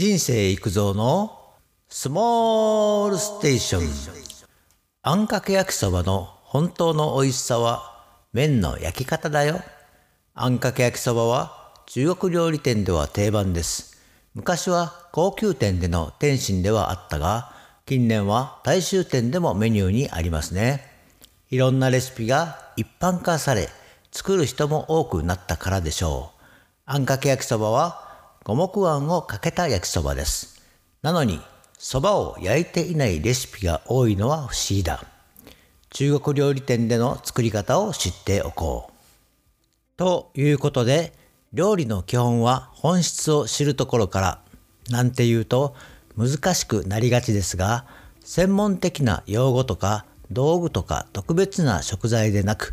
[0.00, 1.38] 人生育造の
[1.90, 3.88] スモールステーション。
[5.02, 8.02] あんかけ焼きそばの本当の美味しさは
[8.32, 9.60] 麺の焼き方だよ。
[10.32, 14.00] あんかけ焼きそばは中国料理店では定番です。
[14.32, 17.52] 昔は高級店での点心ではあったが
[17.84, 20.82] 近年は大衆店でもメニューにありますね。
[21.50, 23.68] いろんなレシピが一般化され
[24.12, 26.40] 作る人も多くなったからでしょう。
[26.86, 28.09] あんかけ焼きそばは
[28.42, 30.62] 五目あんをかけた焼きそばです。
[31.02, 31.40] なのに、
[31.78, 35.04] そばを焼いていないレシピが多いのは不思議だ。
[35.90, 38.92] 中国料理店での作り方を知っておこう。
[39.98, 41.12] ということで、
[41.52, 44.40] 料理の基本は本質を知るところから
[44.88, 45.74] なんて言うと
[46.16, 47.84] 難しくなりがちですが、
[48.24, 52.72] 専門的な用語とか道具とか特別な食材でなく、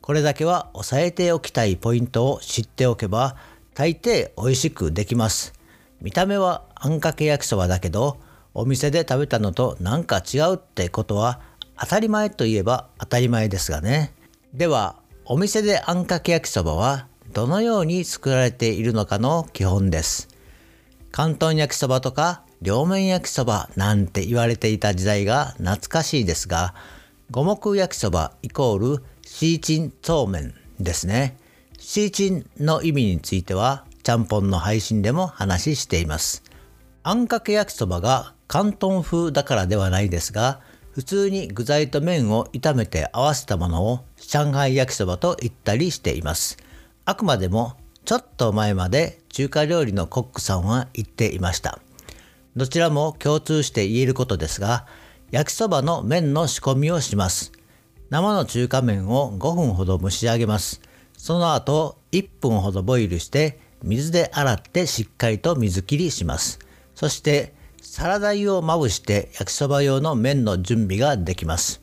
[0.00, 3.36] これだけは押さえておきたいポイントを知っておけば
[3.74, 5.54] 大抵美味しくできます。
[6.00, 8.18] 見た目はあんかけ焼きそばだけど、
[8.54, 11.40] お店で食べたのとなんか違うってことは
[11.78, 14.12] 当たり前といえば当たり前ですがね。
[14.52, 20.28] では、お店であんかけ焼きそばはどのように作られているのかの基本です。
[21.14, 26.74] 広東焼きそばとか両面焼きそばなんて言われていた時代が懐かしいですが、
[27.30, 31.38] 五目焼きそばイコールシーチンそうめんですね。
[31.84, 36.44] シーチンの意味については、ちゃんぽんの配信でも話しています。
[37.02, 40.60] あんかけ焼きそばが広東風だからではないですが、
[40.92, 46.56] 普通に具材と麺を炒めて合わせたものを上海焼きそばと言ったりしています。
[47.04, 51.80] あくまでもちょっと前まで中華料理のコックさんは言っていました。
[52.54, 54.86] どちらも共通して言えることですが、
[55.32, 57.50] 焼きそばの麺の仕込みをします。
[58.08, 60.80] 生の中華麺を5分ほど蒸し上げます。
[61.22, 66.58] その後1分ほどボイルして水で洗ってしっかりと水切りします。
[66.96, 71.80] そしてサラダ油をまぶして焼きそば用の麺の準備ができます。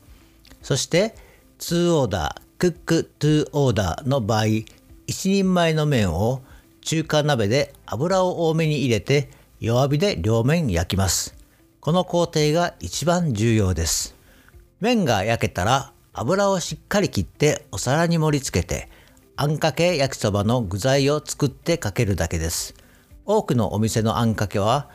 [0.60, 1.14] そして
[1.58, 4.66] 2オーダー、クック2オーダーの場合、1
[5.08, 6.42] 人前の麺を
[6.82, 11.34] 中華鍋で油を多めに入れて弱火で両面焼きます。
[11.80, 14.14] この工程が一番重要です。
[14.80, 18.90] 麺が焼けたら油をしっかり切ってお皿に盛り付けて
[19.42, 22.74] あんかけ焼きそばの具材を作ってかけるだけです。
[23.24, 24.90] 多くのお店のあんかけは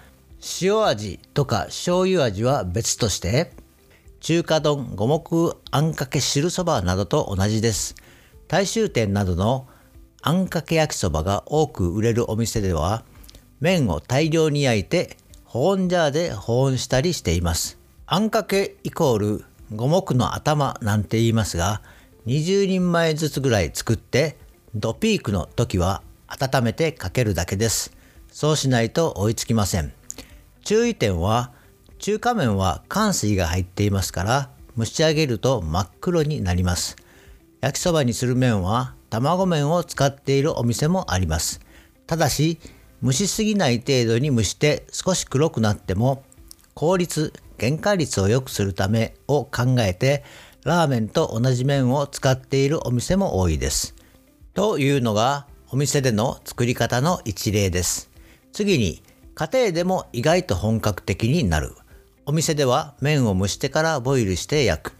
[0.61, 3.53] 塩味とか醤油味は別として
[4.19, 7.95] 中華丼五目あんかけ汁そばなどと同じです。
[8.47, 9.65] 大衆店などの
[10.21, 13.03] あんかけ焼きそばが多く売れるお店では
[13.61, 17.79] 麺を大量に焼いて保温ジャーで保温したりしています。
[18.05, 21.81] あんかけイコール五目の頭なんて言いますが
[22.27, 24.35] 20人前ずつぐらい作って
[24.73, 27.95] ドピークの時は温めてかけるだけです。
[28.31, 29.93] そうしないと追いつきません。
[30.63, 31.53] 注意点は
[31.99, 36.95] 中華麺は乾水が入っていますから蒸し上げると真っ黒になります。
[37.61, 41.61] 焼きそばにする麺は卵麺を使っているお店もあります。
[42.07, 42.57] ただし
[43.03, 46.23] 蒸しすぎない程度に蒸して少し黒くなっても
[46.73, 50.23] 効率原価率を良くするためを考えて
[50.65, 53.93] ラーメンと同じ麺を使っているお店も多いです。
[54.55, 58.09] というのがお店での作り方の一例です。
[58.51, 59.03] 次に
[59.35, 61.75] 家庭でも意外と本格的になる。
[62.25, 64.93] お店では麺を蒸してからボイルして焼く。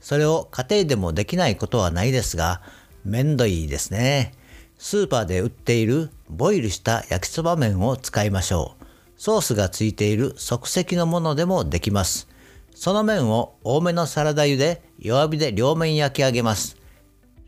[0.00, 2.60] それを家庭でもできないことはないですが、
[3.04, 4.32] めんどいですね。
[4.76, 8.84] スーパーで売っているボイルした焼きそば麺を使いましょう。
[9.16, 12.26] ソースがついている即席のものでもできます。
[12.74, 16.76] その麺を多めのサラダ油で弱火で両面焼き上げます。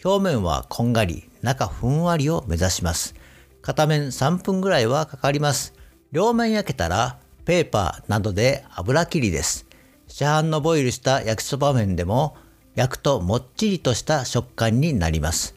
[0.04, 3.14] 表面はこんがり、中ふんわりを目指します。
[3.62, 5.72] 片面3分ぐらいはかかります。
[6.10, 9.66] 両面焼けたらペーパーなどで油切りです。
[10.08, 12.36] 市販のボイルした焼きそば麺でも
[12.74, 15.54] 焼くともっちりとした食感になります。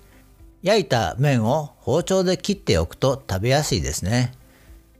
[0.61, 4.33] 焼いた麺を包丁で切っておくと食べやすいですね。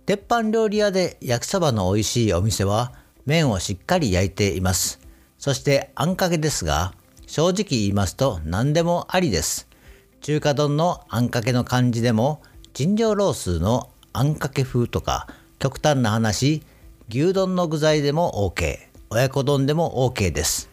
[0.07, 2.93] 鉄板料理屋で焼きそばの美味しいお店は
[3.27, 4.99] 麺をしっかり焼いています。
[5.37, 6.93] そしてあんかけですが、
[7.27, 9.67] 正直言いますと何でもありです。
[10.21, 12.41] 中華丼のあんかけの感じでも、
[12.73, 15.27] 尋常ロースのあんかけ風とか、
[15.59, 16.63] 極端な話、
[17.09, 18.77] 牛丼の具材でも OK、
[19.09, 20.69] 親子丼でも OK です。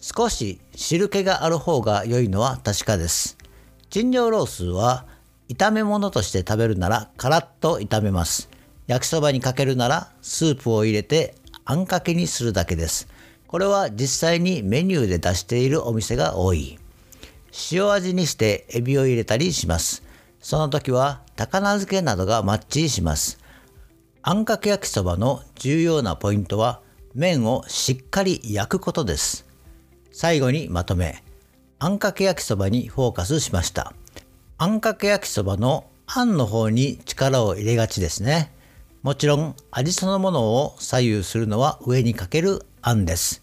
[0.00, 3.36] 少し汁気がある方が良いのは確かです。
[3.90, 5.06] 尋常ロースは
[5.48, 8.48] 炒め物として食べるならカラッと炒めます。
[8.86, 13.08] 焼きそばにかけるならスープを入れてあんかけにするだけです。
[13.52, 16.78] これは実際にメニューで出しているお店が多い。
[17.70, 20.02] 塩味にしてエビを入れたりします。
[20.40, 23.38] その時は高菜漬けなどがマッチします。
[24.22, 26.80] あんかけ焼きそばの重要なポイントは
[27.14, 29.44] 麺をしっかり焼くことです。
[30.12, 31.22] 最後にまとめ、
[31.78, 33.92] あんかけ焼きそばにフォーカスしました。
[34.56, 38.50] あんかけ焼きそばのあんの方に力を入れがちですね。
[39.02, 43.41] もちろん味そのものを左右するのは上にかけるあんです。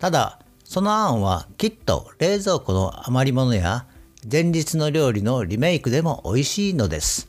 [0.00, 3.86] ただ、そのあんはきっと冷蔵庫の余り物や
[4.30, 7.28] 前日の料理のリメイクでも美味しいのです。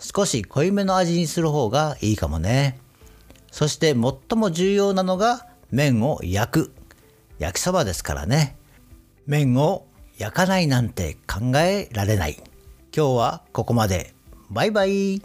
[0.00, 2.80] 少し濃いめの味にする方がいいかもね。
[3.52, 6.72] そして最も重要なのが麺を焼く。
[7.38, 8.56] 焼きそばですからね。
[9.26, 9.86] 麺を
[10.18, 12.42] 焼かないなんて考えられない。
[12.94, 14.14] 今日はここまで。
[14.50, 15.22] バイバイ。